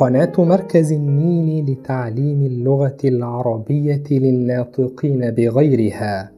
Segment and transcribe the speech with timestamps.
[0.00, 6.34] قناة مركز النيل لتعليم اللغة العربية للناطقين بغيرها.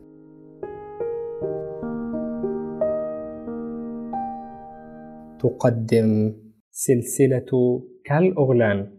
[5.41, 6.35] تقدم
[6.71, 8.99] سلسلة كالأغلان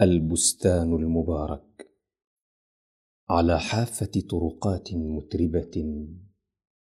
[0.00, 1.90] البستان المبارك.
[3.30, 6.06] على حافة طرقات متربة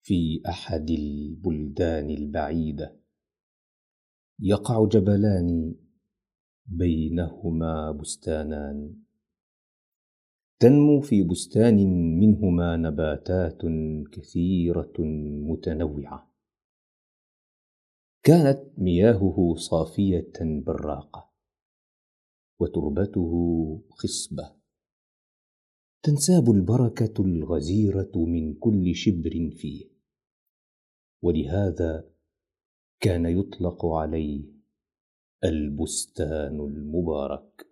[0.01, 2.99] في أحد البلدان البعيدة.
[4.39, 5.75] يقع جبلان
[6.65, 8.95] بينهما بستانان.
[10.59, 11.75] تنمو في بستان
[12.19, 13.61] منهما نباتات
[14.11, 14.93] كثيرة
[15.49, 16.31] متنوعة.
[18.23, 21.31] كانت مياهه صافية براقة
[22.59, 23.31] وتربته
[23.89, 24.55] خصبة.
[26.03, 29.85] تنساب البركة الغزيرة من كل شبر فيه
[31.23, 32.09] ولهذا
[32.99, 34.54] كان يطلق عليه
[35.43, 37.67] البستان المبارك.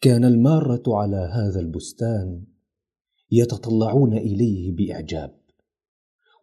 [0.00, 2.44] كان المارة على هذا البستان
[3.30, 5.40] يتطلعون إليه بإعجاب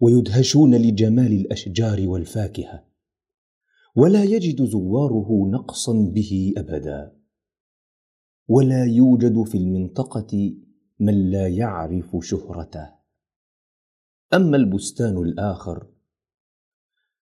[0.01, 2.85] ويدهشون لجمال الأشجار والفاكهة
[3.95, 7.15] ولا يجد زواره نقصا به أبدا.
[8.47, 10.57] ولا يوجد في المنطقة
[10.99, 12.89] من لا يعرف شهرته.
[14.33, 15.94] أما البستان الآخر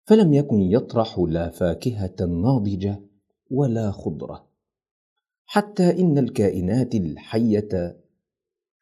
[0.04, 3.02] فلم يكن يطرح لا فاكهة ناضجة
[3.50, 4.48] ولا خضرة
[5.46, 8.02] حتى إن الكائنات الحية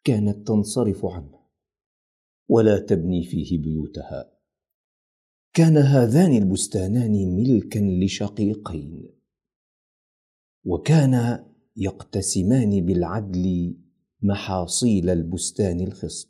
[0.05, 1.41] كانت تنصرف عنه
[2.49, 4.31] ولا تبني فيه بيوتها.
[5.55, 9.11] كان هذان البستانان ملكا لشقيقين
[10.65, 13.77] وكانا يقتسمان بالعدل
[14.23, 16.29] محاصيل البستان الخصب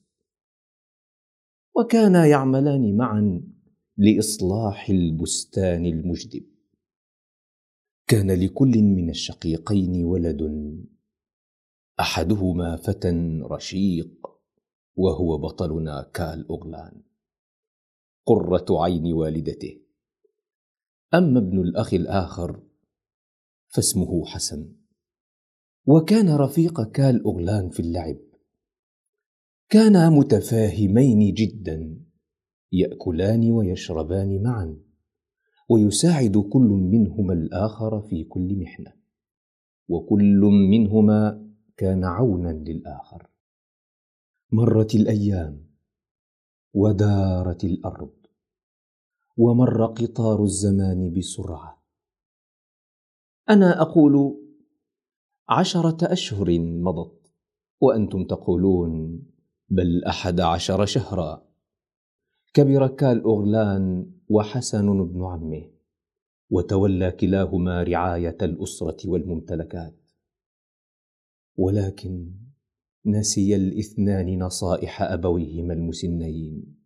[1.76, 3.42] وكانا يعملان معا
[4.02, 6.46] لإصلاح البستان المجدب.
[8.06, 10.42] كان لكل من الشقيقين ولد.
[12.00, 14.26] أحدهما فتى رشيق
[14.96, 17.02] وهو بطلنا كال أغلان.
[18.26, 19.80] قرة عين والدته.
[21.14, 22.62] أما ابن الأخ الآخر
[23.68, 24.76] فاسمه حسن.
[25.86, 28.18] وكان رفيق كال أغلان في اللعب.
[29.68, 32.09] كانا متفاهمين جدا.
[32.72, 34.82] يأكلان ويشربان معا
[35.68, 38.92] ويساعد كل منهما الآخر في كل محنة
[39.88, 43.26] وكل منهما كان عونا للآخر.
[44.52, 45.66] مرت الأيام
[46.74, 48.12] ودارت الأرض
[49.36, 51.82] ومر قطار الزمان بسرعة.
[53.50, 54.40] أنا أقول
[55.48, 57.32] عشرة أشهر مضت
[57.80, 59.22] وأنتم تقولون
[59.68, 61.49] بل أحد عشر شهرا.
[62.54, 65.70] كبر كال أغلان وحسن بن عمه
[66.50, 70.10] وتولى كلاهما رعاية الأسرة والممتلكات.
[71.56, 72.32] ولكن
[73.06, 76.76] نسي الإثنان نصائح أبويهما المسنين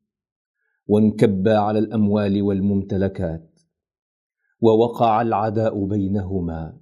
[0.86, 3.60] وانكبا على الأموال والممتلكات
[4.60, 6.80] ووقع العداء بينهما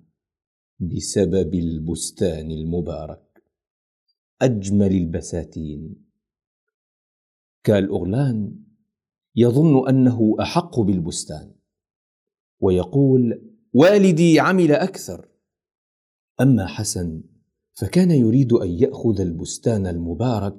[0.81, 3.43] بسبب البستان المبارك.
[4.43, 6.06] أجمل البساتين.
[7.64, 8.72] كالأغلان
[9.37, 11.54] يظن أنه أحق بالبستان.
[12.60, 15.28] ويقول والدي عمل أكثر.
[16.41, 17.22] أما حسن
[17.75, 20.56] فكان يريد أن يأخذ البستان المبارك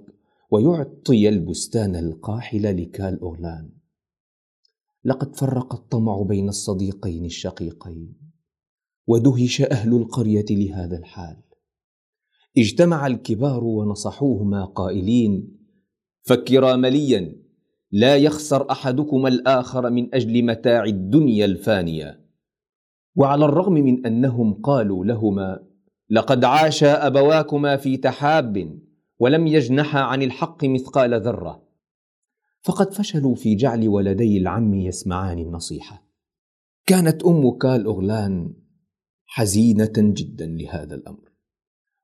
[0.52, 3.72] ويعطي البستان القاحل لكال أورلان.
[5.06, 8.14] لقد فرق الطمع بين الصديقين الشقيقين
[9.08, 11.44] ودهش أهل القرية لهذا الحال.
[12.58, 15.58] اجتمع الكبار ونصحوهما قائلين
[16.22, 17.43] فكرا مليا.
[17.96, 22.26] لا يخسر احدكما الآخر من أجل متاع الدنيا الفانية.
[23.16, 25.64] وعلى الرغم من أنهم قالوا لهما
[26.10, 28.80] لقد عاشا أبواكما في تحاب
[29.20, 31.64] ولم يجنحا عن الحق مثقال ذرة.
[32.62, 36.08] فقد فشلوا في جعل ولدي العم يسمعان النصيحة.
[36.86, 38.54] كانت أم كال اغلان
[39.26, 41.32] حزينة جدا لهذا الأمر.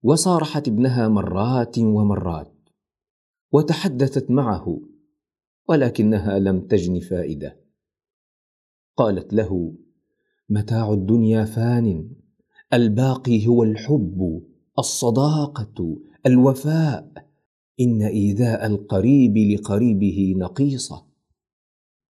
[0.03, 2.55] وصارحت ابنها مرات ومرات
[3.51, 4.88] وتحدثت معه
[5.69, 7.59] ولكنها لم تجن فائدة.
[8.97, 9.73] قالت له
[10.49, 12.11] متاع الدنيا فان
[12.73, 14.41] الباقي هو الحب
[14.79, 17.29] الصداقة الوفاء.
[17.79, 21.05] إن إيذاء القريب لقريبه نقيصة.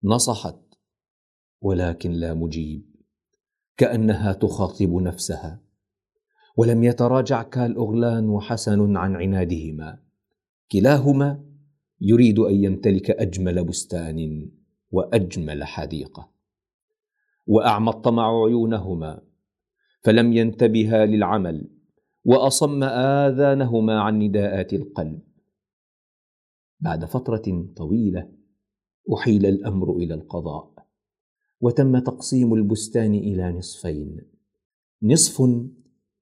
[0.04, 0.58] نصحت
[1.60, 2.86] ولكن لا مجيب.
[3.76, 5.60] كأنها تخاطب نفسها.
[6.56, 9.98] ولم يتراجع كالأغلان وحسن عن عنادهما.
[10.72, 11.51] كلاهما
[12.04, 14.50] يريد أن يمتلك أجمل بستان
[14.90, 16.30] وأجمل حديقة
[17.46, 19.22] وأعمى الطمع عيونهما
[20.00, 21.70] فلم ينتبها للعمل
[22.24, 25.22] وأصم آذانهما عن نداءات القلب.
[26.80, 28.32] بعد فترة طويلة
[29.14, 30.86] أحيل الأمر إلى القضاء
[31.60, 34.20] وتم تقسيم البستان إلى نصفين.
[35.02, 35.42] نصف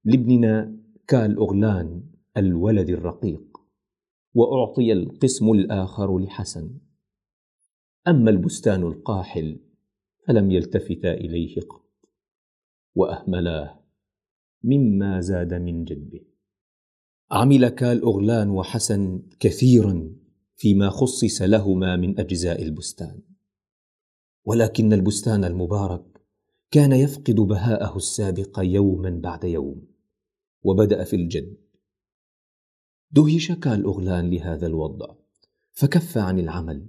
[0.05, 0.77] لابننا
[1.09, 2.03] كال اغلان
[2.37, 3.50] الولد الرقيق.
[4.35, 6.79] وأعطي القسم الآخر لحسن.
[8.09, 9.61] أما البستان القاحل
[10.27, 11.91] فلم يلتفتا إليه قط
[12.95, 13.81] وأهملاه
[14.65, 16.21] مما زاد من جدبه
[17.31, 20.13] عمل كال اغلان وحسن كثيرا
[20.57, 23.21] فيما خصص لهما من أجزاء البستان.
[24.45, 26.05] ولكن البستان المبارك
[26.71, 29.87] كان يفقد بهاءه السابق يوما بعد يوم
[30.63, 31.57] وبدأ في الجد.
[33.13, 35.07] دهش كال اغلان لهذا الوضع
[35.73, 36.87] فكف عن العمل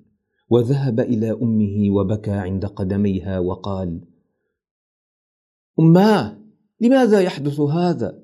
[0.49, 4.01] وذهب إلى أمه وبكى عند قدميها وقال
[5.79, 6.37] اماه
[6.81, 8.23] لماذا يحدث هذا؟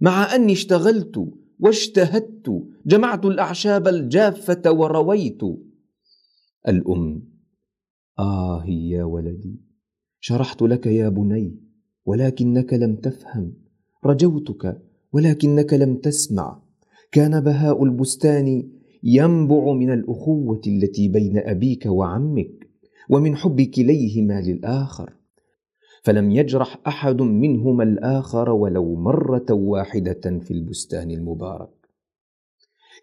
[0.00, 1.28] مع أني اشتغلت
[1.60, 5.40] واجتهدت جمعت الأعشاب الجافة ورويت.
[6.68, 7.28] الأم
[8.18, 9.60] آه يا ولدي
[10.20, 11.60] شرحت لك يا بني
[12.04, 13.54] ولكنك لم تفهم
[14.04, 16.67] رجوتك ولكنك لم تسمع.
[17.12, 18.70] كان بهاء البستان
[19.02, 22.68] ينبع من الأخوة التي بين أبيك وعمك
[23.10, 25.14] ومن حب كليهما للآخر.
[26.02, 31.88] فلم يجرح أحد منهما الآخر ولو مرة واحدة في البستان المبارك.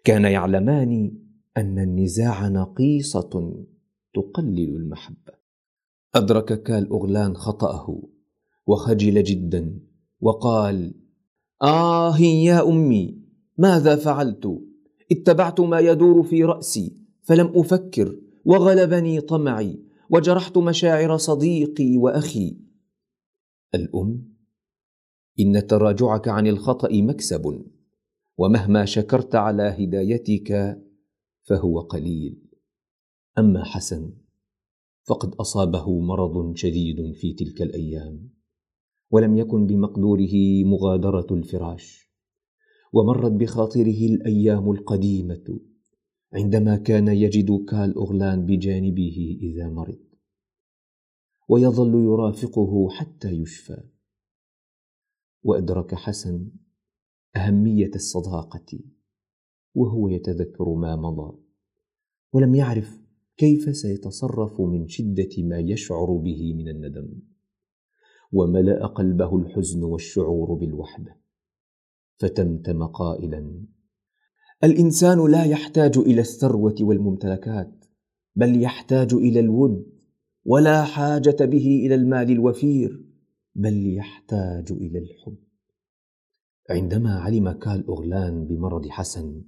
[0.04, 1.12] كان يعلمان
[1.56, 3.64] أن النزاع نقيصة
[4.14, 5.32] تقلل المحبة.
[6.14, 8.02] أدرك كال أغلان خطأه
[8.66, 9.78] وخجل جدا
[10.20, 10.94] وقال
[11.62, 13.25] آه يا أمي
[13.58, 14.60] ماذا فعلت؟
[15.12, 19.80] اتبعت ما يدور في رأسي فلم أفكر وغلبني طمعي
[20.10, 22.56] وجرحت مشاعر صديقي وأخي.
[23.74, 24.36] الأم
[25.40, 27.64] إن تراجعك عن الخطأ مكسب
[28.38, 30.78] ومهما شكرت على هدايتك
[31.42, 32.42] فهو قليل.
[33.38, 34.12] أما حسن
[35.04, 38.30] فقد أصابه مرض شديد في تلك الأيام
[39.10, 42.05] ولم يكن بمقدوره مغادرة الفراش.
[42.92, 45.60] ومرت بخاطره الأيام القديمة
[46.32, 49.98] عندما كان يجد كال اغلان بجانبه إذا مرض
[51.48, 53.82] ويظل يرافقه حتى يشفى.
[55.42, 56.50] وأدرك حسن
[57.36, 58.80] أهمية الصداقة
[59.74, 61.38] وهو يتذكر ما مضى
[62.32, 63.00] ولم يعرف
[63.36, 67.08] كيف سيتصرف من شدة ما يشعر به من الندم.
[68.32, 71.25] وملأ قلبه الحزن والشعور بالوحدة.
[72.16, 73.66] فتمتم قائلا
[74.64, 77.84] الإنسان لا يحتاج إلى الثروة والممتلكات
[78.36, 79.86] بل يحتاج إلى الود
[80.44, 83.06] ولا حاجة به إلى المال الوفير
[83.54, 85.36] بل يحتاج إلى الحب.
[86.70, 89.44] عندما علم كال اغلان بمرض حسن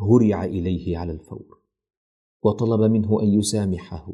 [0.00, 1.60] هرع إليه على الفور
[2.42, 4.12] وطلب منه أن يسامحه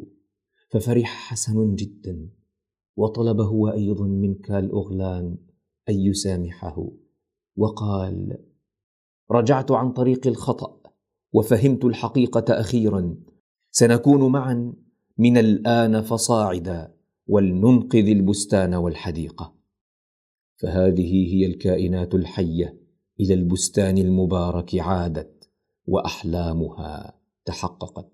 [0.70, 2.30] ففرح حسن جدا
[2.96, 5.38] وطلب هو أيضا من كال اغلان
[5.88, 6.88] أن يسامحه.
[7.56, 8.38] وقال
[9.30, 10.80] رجعت عن طريق الخطأ
[11.32, 13.16] وفهمت الحقيقة أخيرا.
[13.70, 14.74] سنكون معا
[15.18, 16.94] من الآن فصاعدا
[17.26, 19.54] ولننقذ البستان والحديقة.
[20.56, 22.80] فهذه هي الكائنات الحية
[23.20, 25.50] إلى البستان المبارك عادت
[25.86, 28.12] وأحلامها تحققت.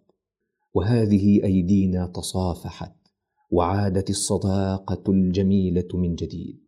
[0.75, 2.97] وهذه أيدينا تصافحت
[3.51, 6.68] وعادت الصداقة الجميلة من جديد.